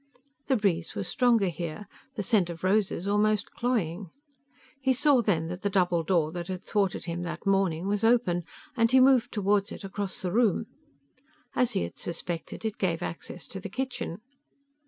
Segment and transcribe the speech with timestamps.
[0.47, 4.09] The breeze was stronger here, the scent of roses almost cloying.
[4.81, 8.43] He saw then that the double door that had thwarted him that morning was open,
[8.75, 10.65] and he moved toward it across the room.
[11.55, 14.21] As he had suspected, it gave access to the kitchen.